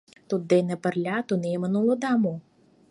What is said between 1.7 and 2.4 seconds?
улыда мо?